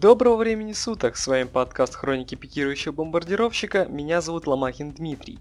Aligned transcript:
Доброго 0.00 0.36
времени 0.36 0.74
суток, 0.74 1.16
с 1.16 1.26
вами 1.26 1.42
подкаст 1.42 1.96
Хроники 1.96 2.36
пикирующего 2.36 2.92
бомбардировщика, 2.92 3.86
меня 3.86 4.20
зовут 4.20 4.46
Ломакин 4.46 4.92
Дмитрий. 4.92 5.40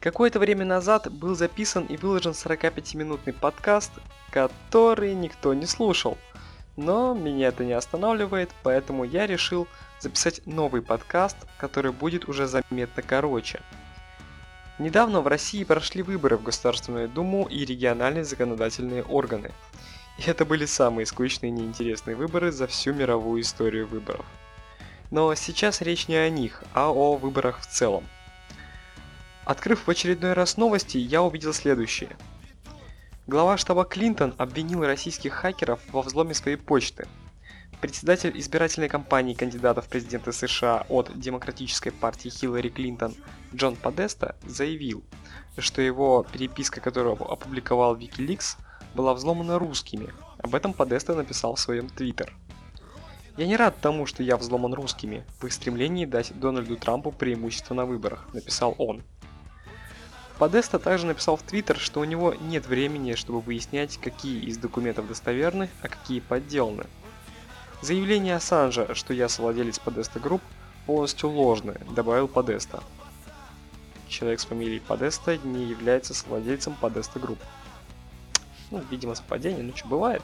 Какое-то 0.00 0.38
время 0.38 0.64
назад 0.64 1.12
был 1.12 1.34
записан 1.34 1.84
и 1.84 1.98
выложен 1.98 2.32
45-минутный 2.32 3.34
подкаст, 3.34 3.92
который 4.30 5.12
никто 5.12 5.52
не 5.52 5.66
слушал. 5.66 6.16
Но 6.78 7.12
меня 7.12 7.48
это 7.48 7.62
не 7.62 7.74
останавливает, 7.74 8.52
поэтому 8.62 9.04
я 9.04 9.26
решил 9.26 9.68
записать 10.00 10.40
новый 10.46 10.80
подкаст, 10.80 11.36
который 11.58 11.92
будет 11.92 12.26
уже 12.26 12.46
заметно 12.46 13.02
короче. 13.02 13.60
Недавно 14.78 15.20
в 15.20 15.26
России 15.26 15.62
прошли 15.62 16.00
выборы 16.00 16.38
в 16.38 16.42
Государственную 16.42 17.10
Думу 17.10 17.48
и 17.50 17.66
региональные 17.66 18.24
законодательные 18.24 19.02
органы– 19.02 19.52
и 20.18 20.22
это 20.26 20.44
были 20.44 20.66
самые 20.66 21.06
скучные 21.06 21.50
и 21.50 21.52
неинтересные 21.52 22.16
выборы 22.16 22.52
за 22.52 22.66
всю 22.66 22.92
мировую 22.92 23.42
историю 23.42 23.86
выборов. 23.86 24.26
Но 25.10 25.34
сейчас 25.34 25.80
речь 25.80 26.08
не 26.08 26.16
о 26.16 26.28
них, 26.30 26.62
а 26.72 26.90
о 26.90 27.16
выборах 27.16 27.60
в 27.60 27.66
целом. 27.66 28.04
Открыв 29.44 29.86
в 29.86 29.90
очередной 29.90 30.32
раз 30.32 30.56
новости, 30.56 30.96
я 30.96 31.22
увидел 31.22 31.52
следующее. 31.52 32.16
Глава 33.26 33.56
штаба 33.56 33.84
Клинтон 33.84 34.34
обвинил 34.38 34.84
российских 34.84 35.32
хакеров 35.34 35.80
во 35.92 36.02
взломе 36.02 36.34
своей 36.34 36.56
почты. 36.56 37.06
Председатель 37.80 38.38
избирательной 38.38 38.88
кампании 38.88 39.34
кандидатов 39.34 39.86
в 39.86 39.88
президенты 39.88 40.32
США 40.32 40.86
от 40.88 41.10
Демократической 41.18 41.90
партии 41.90 42.30
Хиллари 42.30 42.70
Клинтон 42.70 43.14
Джон 43.54 43.76
Подеста 43.76 44.36
заявил, 44.46 45.04
что 45.58 45.82
его 45.82 46.26
переписка, 46.32 46.80
которую 46.80 47.14
опубликовал 47.30 47.96
Wikileaks, 47.96 48.56
была 48.94 49.14
взломана 49.14 49.58
русскими. 49.58 50.12
Об 50.38 50.54
этом 50.54 50.72
Подеста 50.72 51.14
написал 51.14 51.54
в 51.54 51.60
своем 51.60 51.88
твиттер. 51.88 52.34
Я 53.36 53.46
не 53.46 53.56
рад 53.56 53.80
тому, 53.80 54.06
что 54.06 54.22
я 54.22 54.36
взломан 54.36 54.74
русскими, 54.74 55.24
в 55.40 55.46
их 55.46 55.52
стремлении 55.52 56.06
дать 56.06 56.38
Дональду 56.38 56.76
Трампу 56.76 57.10
преимущество 57.10 57.74
на 57.74 57.84
выборах, 57.84 58.28
написал 58.32 58.74
он. 58.78 59.02
Подеста 60.38 60.78
также 60.78 61.06
написал 61.06 61.36
в 61.36 61.42
Твиттер, 61.42 61.78
что 61.78 62.00
у 62.00 62.04
него 62.04 62.34
нет 62.34 62.66
времени, 62.66 63.14
чтобы 63.14 63.40
выяснять, 63.40 63.98
какие 63.98 64.44
из 64.44 64.58
документов 64.58 65.06
достоверны, 65.06 65.68
а 65.80 65.88
какие 65.88 66.20
подделаны. 66.20 66.86
Заявление 67.82 68.36
Ассанжа, 68.36 68.94
что 68.94 69.14
я 69.14 69.28
совладелец 69.28 69.78
Подеста 69.78 70.18
Групп, 70.18 70.42
полностью 70.86 71.30
ложное, 71.30 71.80
добавил 71.94 72.26
Подеста. 72.26 72.82
Человек 74.08 74.40
с 74.40 74.44
фамилией 74.44 74.80
Подеста 74.80 75.38
не 75.38 75.64
является 75.64 76.14
совладельцем 76.14 76.74
Подеста 76.80 77.20
Групп. 77.20 77.38
Ну, 78.74 78.82
видимо, 78.90 79.14
совпадение, 79.14 79.62
ну 79.62 79.72
что, 79.76 79.86
бывает. 79.86 80.20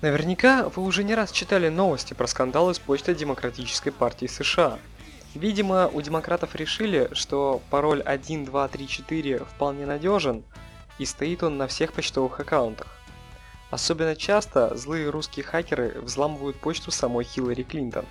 Наверняка 0.00 0.68
вы 0.70 0.82
уже 0.82 1.04
не 1.04 1.14
раз 1.14 1.30
читали 1.30 1.68
новости 1.68 2.12
про 2.12 2.26
скандалы 2.26 2.74
с 2.74 2.80
почтой 2.80 3.14
Демократической 3.14 3.92
партии 3.92 4.26
США. 4.26 4.80
Видимо, 5.36 5.86
у 5.86 6.02
демократов 6.02 6.56
решили, 6.56 7.08
что 7.12 7.62
пароль 7.70 8.00
1234 8.00 9.44
вполне 9.44 9.86
надежен, 9.86 10.42
и 10.98 11.04
стоит 11.04 11.44
он 11.44 11.56
на 11.56 11.68
всех 11.68 11.92
почтовых 11.92 12.40
аккаунтах. 12.40 12.88
Особенно 13.70 14.16
часто 14.16 14.76
злые 14.76 15.08
русские 15.10 15.44
хакеры 15.44 16.00
взламывают 16.00 16.56
почту 16.56 16.90
самой 16.90 17.24
Хиллари 17.24 17.62
Клинтон. 17.62 18.04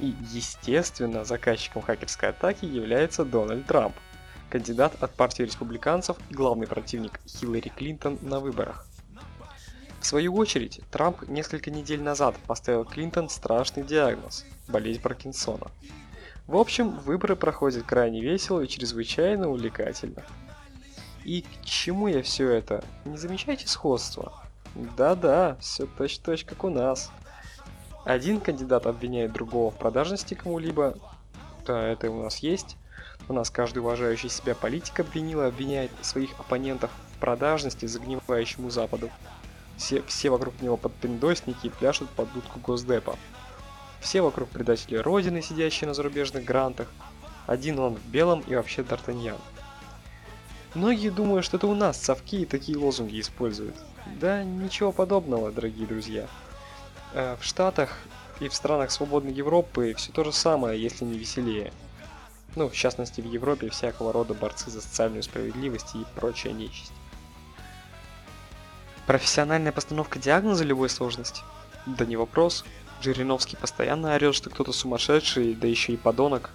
И, 0.00 0.16
естественно, 0.32 1.24
заказчиком 1.24 1.82
хакерской 1.82 2.30
атаки 2.30 2.64
является 2.64 3.24
Дональд 3.24 3.66
Трамп– 3.66 3.94
кандидат 4.50 5.02
от 5.02 5.14
партии 5.14 5.44
республиканцев 5.44 6.16
и 6.28 6.34
главный 6.34 6.66
противник 6.66 7.20
Хиллари 7.26 7.68
Клинтон 7.68 8.18
на 8.20 8.40
выборах. 8.40 8.86
В 10.00 10.06
свою 10.06 10.34
очередь, 10.34 10.80
Трамп 10.90 11.28
несколько 11.28 11.70
недель 11.70 12.02
назад 12.02 12.34
поставил 12.46 12.84
Клинтон 12.84 13.28
страшный 13.28 13.84
диагноз– 13.84 14.44
болезнь 14.68 15.00
Паркинсона. 15.00 15.70
В 16.46 16.56
общем, 16.56 16.98
выборы 16.98 17.36
проходят 17.36 17.84
крайне 17.84 18.20
весело 18.20 18.60
и 18.60 18.68
чрезвычайно 18.68 19.48
увлекательно. 19.48 20.24
И 21.24 21.42
к 21.42 21.64
чему 21.64 22.08
я 22.08 22.22
все 22.22 22.50
это? 22.50 22.82
Не 23.04 23.18
замечаете 23.18 23.68
сходства? 23.68 24.32
Да-да, 24.74 25.56
все 25.60 25.86
точь-точь 25.86 26.44
как 26.44 26.64
у 26.64 26.70
нас. 26.70 27.10
Один 28.04 28.40
кандидат 28.40 28.86
обвиняет 28.86 29.32
другого 29.32 29.70
в 29.70 29.76
продажности 29.76 30.34
кому-либо, 30.34 30.96
да, 31.66 31.86
это 31.86 32.10
у 32.10 32.22
нас 32.22 32.38
есть, 32.38 32.76
у 33.30 33.32
нас 33.32 33.48
каждый 33.48 33.78
уважающий 33.78 34.28
себя 34.28 34.56
политик 34.56 34.98
обвинил 34.98 35.42
и 35.42 35.46
обвиняет 35.46 35.92
своих 36.02 36.32
оппонентов 36.40 36.90
в 37.14 37.18
продажности 37.18 37.86
загнивающему 37.86 38.70
Западу. 38.70 39.08
Все, 39.76 40.02
все 40.02 40.30
вокруг 40.30 40.60
него 40.60 40.76
подпиндосники 40.76 41.68
и 41.68 41.70
пляшут 41.70 42.10
под 42.10 42.32
дудку 42.32 42.58
Госдепа. 42.58 43.16
Все 44.00 44.20
вокруг 44.20 44.48
предатели 44.48 44.96
Родины, 44.96 45.42
сидящие 45.42 45.86
на 45.86 45.94
зарубежных 45.94 46.44
грантах. 46.44 46.88
Один 47.46 47.78
он 47.78 47.94
в 47.94 48.06
белом 48.06 48.40
и 48.48 48.56
вообще 48.56 48.82
Д'Артаньян. 48.82 49.38
Многие 50.74 51.10
думают, 51.10 51.44
что 51.44 51.56
это 51.56 51.68
у 51.68 51.74
нас 51.74 52.02
совки 52.02 52.42
и 52.42 52.46
такие 52.46 52.78
лозунги 52.78 53.20
используют. 53.20 53.76
Да 54.20 54.42
ничего 54.42 54.90
подобного, 54.90 55.52
дорогие 55.52 55.86
друзья. 55.86 56.26
Э, 57.14 57.36
в 57.40 57.44
Штатах 57.44 57.96
и 58.40 58.48
в 58.48 58.54
странах 58.54 58.90
свободной 58.90 59.32
Европы 59.32 59.94
все 59.96 60.10
то 60.10 60.24
же 60.24 60.32
самое, 60.32 60.82
если 60.82 61.04
не 61.04 61.16
веселее 61.16 61.72
ну, 62.56 62.68
в 62.68 62.74
частности 62.74 63.20
в 63.20 63.26
Европе, 63.26 63.70
всякого 63.70 64.12
рода 64.12 64.34
борцы 64.34 64.70
за 64.70 64.80
социальную 64.80 65.22
справедливость 65.22 65.94
и 65.94 66.04
прочая 66.16 66.52
нечисть. 66.52 66.92
Профессиональная 69.06 69.72
постановка 69.72 70.18
диагноза 70.18 70.64
любой 70.64 70.88
сложности? 70.88 71.42
Да 71.86 72.04
не 72.04 72.16
вопрос. 72.16 72.64
Жириновский 73.00 73.56
постоянно 73.56 74.14
орет, 74.14 74.34
что 74.34 74.50
кто-то 74.50 74.72
сумасшедший, 74.72 75.54
да 75.54 75.66
еще 75.66 75.92
и 75.92 75.96
подонок. 75.96 76.50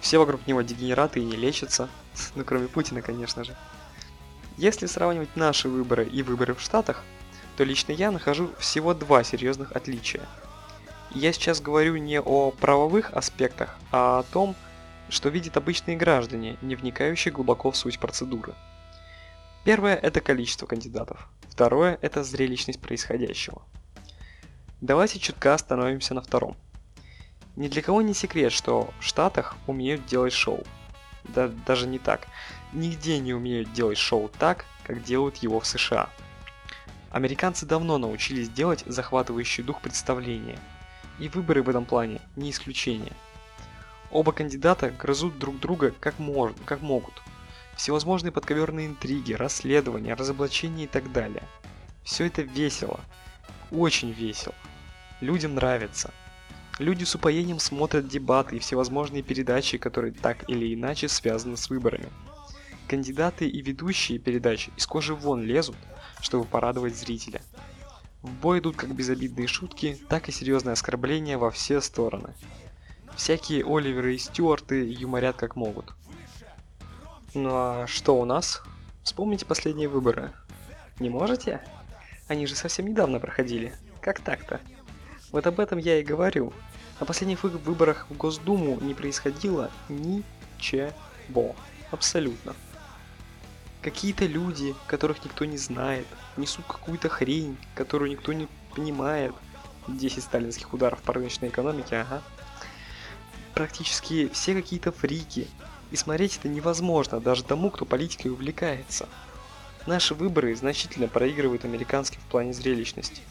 Все 0.00 0.18
вокруг 0.18 0.46
него 0.46 0.62
дегенераты 0.62 1.20
и 1.20 1.24
не 1.24 1.36
лечатся. 1.36 1.88
Ну, 2.34 2.44
кроме 2.44 2.68
Путина, 2.68 3.02
конечно 3.02 3.44
же. 3.44 3.56
Если 4.56 4.86
сравнивать 4.86 5.34
наши 5.36 5.68
выборы 5.68 6.04
и 6.04 6.22
выборы 6.22 6.54
в 6.54 6.60
Штатах, 6.60 7.02
то 7.56 7.64
лично 7.64 7.92
я 7.92 8.10
нахожу 8.10 8.50
всего 8.58 8.94
два 8.94 9.24
серьезных 9.24 9.72
отличия. 9.72 10.22
Я 11.10 11.32
сейчас 11.32 11.60
говорю 11.60 11.96
не 11.96 12.20
о 12.20 12.50
правовых 12.50 13.12
аспектах, 13.12 13.78
а 13.90 14.18
о 14.18 14.22
том, 14.24 14.54
что 15.08 15.28
видят 15.28 15.56
обычные 15.56 15.96
граждане, 15.96 16.56
не 16.62 16.76
вникающие 16.76 17.32
глубоко 17.32 17.70
в 17.70 17.76
суть 17.76 17.98
процедуры. 17.98 18.54
Первое– 19.64 19.94
это 20.02 20.20
количество 20.20 20.66
кандидатов. 20.66 21.28
Второе– 21.48 21.98
это 22.02 22.22
зрелищность 22.22 22.80
происходящего. 22.80 23.62
Давайте 24.80 25.18
чутка 25.18 25.54
остановимся 25.54 26.14
на 26.14 26.20
втором. 26.20 26.56
Ни 27.56 27.68
для 27.68 27.82
кого 27.82 28.02
не 28.02 28.14
секрет, 28.14 28.52
что 28.52 28.92
в 28.98 29.04
Штатах 29.04 29.56
умеют 29.66 30.04
делать 30.06 30.32
шоу. 30.32 30.64
Да, 31.24 31.48
даже 31.66 31.86
не 31.86 31.98
так. 31.98 32.26
Нигде 32.72 33.18
не 33.18 33.32
умеют 33.32 33.72
делать 33.72 33.96
шоу 33.96 34.28
так, 34.28 34.66
как 34.82 35.02
делают 35.02 35.36
его 35.36 35.60
в 35.60 35.66
США. 35.66 36.10
Американцы 37.10 37.64
давно 37.64 37.96
научились 37.96 38.50
делать 38.50 38.82
захватывающий 38.86 39.62
дух 39.62 39.80
представления. 39.80 40.58
И 41.20 41.28
выборы 41.28 41.62
в 41.62 41.68
этом 41.68 41.84
плане 41.84 42.20
не 42.36 42.50
исключение– 42.50 43.12
Оба 44.14 44.30
кандидата 44.30 44.90
грызут 44.90 45.40
друг 45.40 45.58
друга 45.58 45.92
как, 45.98 46.20
можно, 46.20 46.56
как 46.64 46.80
могут. 46.82 47.20
Всевозможные 47.76 48.30
подковерные 48.30 48.86
интриги, 48.86 49.32
расследования, 49.32 50.14
разоблачения 50.14 50.84
и 50.84 50.86
так 50.86 51.10
далее. 51.10 51.42
Все 52.04 52.26
это 52.26 52.42
весело. 52.42 53.00
Очень 53.72 54.12
весело. 54.12 54.54
Людям 55.20 55.56
нравится. 55.56 56.12
Люди 56.78 57.02
с 57.02 57.16
упоением 57.16 57.58
смотрят 57.58 58.06
дебаты 58.06 58.56
и 58.56 58.60
всевозможные 58.60 59.24
передачи, 59.24 59.78
которые 59.78 60.12
так 60.12 60.48
или 60.48 60.72
иначе 60.72 61.08
связаны 61.08 61.56
с 61.56 61.68
выборами. 61.68 62.08
Кандидаты 62.86 63.48
и 63.48 63.62
ведущие 63.62 64.20
передач 64.20 64.68
из 64.76 64.86
кожи 64.86 65.12
вон 65.12 65.42
лезут, 65.42 65.76
чтобы 66.20 66.44
порадовать 66.44 66.96
зрителя. 66.96 67.42
В 68.22 68.30
бой 68.30 68.60
идут 68.60 68.76
как 68.76 68.94
безобидные 68.94 69.48
шутки, 69.48 69.98
так 70.08 70.28
и 70.28 70.32
серьезные 70.32 70.74
оскорбления 70.74 71.36
во 71.36 71.50
все 71.50 71.80
стороны. 71.80 72.32
Всякие 73.16 73.64
Оливеры 73.64 74.16
и 74.16 74.18
Стюарты 74.18 74.84
юморят 74.90 75.36
как 75.36 75.54
могут. 75.54 75.92
Ну 77.32 77.50
а 77.52 77.86
что 77.86 78.20
у 78.20 78.24
нас? 78.24 78.60
Вспомните 79.04 79.46
последние 79.46 79.88
выборы. 79.88 80.32
Не 80.98 81.10
можете? 81.10 81.60
Они 82.26 82.46
же 82.46 82.54
совсем 82.56 82.86
недавно 82.86 83.20
проходили. 83.20 83.74
Как 84.00 84.20
так-то? 84.20 84.60
Вот 85.30 85.46
об 85.46 85.60
этом 85.60 85.78
я 85.78 86.00
и 86.00 86.04
говорю. 86.04 86.52
На 86.98 87.06
последних 87.06 87.44
выборах 87.44 88.06
в 88.10 88.16
Госдуму 88.16 88.80
не 88.80 88.94
происходило 88.94 89.70
ничего. 89.88 91.54
Абсолютно. 91.90 92.54
Какие-то 93.80 94.26
люди, 94.26 94.74
которых 94.86 95.24
никто 95.24 95.44
не 95.44 95.58
знает, 95.58 96.06
несут 96.36 96.64
какую-то 96.66 97.08
хрень, 97.08 97.58
которую 97.74 98.10
никто 98.10 98.32
не 98.32 98.48
понимает. 98.74 99.34
10 99.86 100.22
сталинских 100.22 100.72
ударов 100.72 101.02
по 101.02 101.12
рыночной 101.12 101.48
экономике, 101.48 101.96
ага 101.96 102.22
практически 103.54 104.28
все 104.28 104.54
какие-то 104.54 104.92
фрики, 104.92 105.48
и 105.90 105.96
смотреть 105.96 106.38
это 106.38 106.48
невозможно 106.48 107.20
даже 107.20 107.44
тому, 107.44 107.70
кто 107.70 107.84
политикой 107.84 108.28
увлекается. 108.28 109.08
Наши 109.86 110.14
выборы 110.14 110.54
значительно 110.56 111.08
проигрывают 111.08 111.64
американским 111.64 112.20
в 112.20 112.30
плане 112.30 112.52
зрелищности. 112.52 113.22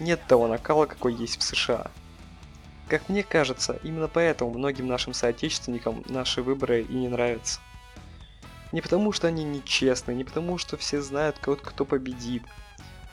Нет 0.00 0.20
того 0.26 0.48
накала, 0.48 0.86
какой 0.86 1.14
есть 1.14 1.38
в 1.38 1.42
США. 1.42 1.90
Как 2.88 3.08
мне 3.08 3.22
кажется, 3.22 3.78
именно 3.84 4.08
поэтому 4.08 4.50
многим 4.50 4.88
нашим 4.88 5.14
соотечественникам 5.14 6.02
наши 6.08 6.42
выборы 6.42 6.82
и 6.82 6.92
не 6.92 7.08
нравятся. 7.08 7.60
Не 8.72 8.80
потому, 8.80 9.12
что 9.12 9.28
они 9.28 9.44
нечестны, 9.44 10.12
не 10.12 10.24
потому, 10.24 10.58
что 10.58 10.76
все 10.76 11.02
знают, 11.02 11.36
кто 11.38 11.84
победит. 11.84 12.42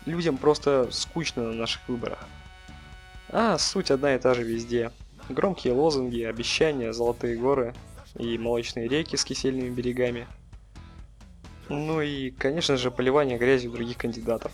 Людям 0.06 0.38
просто 0.38 0.88
скучно 0.92 1.44
на 1.44 1.54
наших 1.54 1.88
выборах. 1.90 2.20
А 3.30 3.58
суть 3.58 3.92
одна 3.92 4.16
и 4.16 4.20
та 4.20 4.34
же 4.34 4.44
везде. 4.44 4.92
Громкие 5.30 5.74
лозунги, 5.74 6.22
обещания, 6.22 6.94
золотые 6.94 7.38
горы 7.38 7.74
и 8.18 8.38
молочные 8.38 8.88
реки 8.88 9.16
с 9.16 9.26
кисельными 9.26 9.70
берегами. 9.70 10.28
Ну 11.70 12.02
и, 12.02 12.32
конечно 12.32 12.78
же, 12.78 12.92
поливание 12.92 13.38
грязью 13.38 13.72
других 13.72 13.98
кандидатов. 13.98 14.52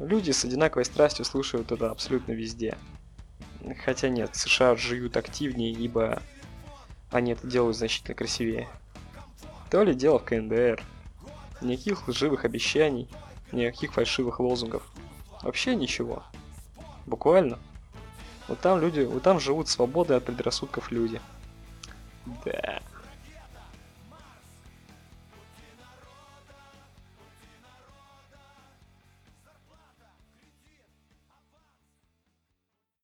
Люди 0.00 0.32
с 0.32 0.44
одинаковой 0.44 0.84
страстью 0.84 1.24
слушают 1.24 1.70
это 1.70 1.90
абсолютно 1.90 2.32
везде. 2.32 2.76
Хотя 3.84 4.08
нет, 4.08 4.34
США 4.34 4.76
живут 4.76 5.16
активнее, 5.16 5.72
ибо 5.72 6.22
они 7.10 7.32
это 7.32 7.46
делают 7.46 7.76
значительно 7.76 8.14
красивее. 8.14 8.68
То 9.70 9.82
ли 9.82 9.94
дело 9.94 10.18
в 10.18 10.24
КНДР. 10.24 10.82
Никаких 11.62 12.06
лживых 12.06 12.44
обещаний, 12.44 13.08
никаких 13.52 13.94
фальшивых 13.94 14.40
лозунгов. 14.40 14.82
Вообще 15.42 15.74
ничего. 15.74 16.22
Буквально. 17.06 17.58
Вот 18.48 18.60
там 18.60 18.80
люди, 18.80 19.00
вот 19.00 19.22
там 19.22 19.40
живут 19.40 19.68
свободы 19.68 20.14
от 20.14 20.24
предрассудков 20.24 20.92
люди. 20.92 21.20
Да. 22.44 22.80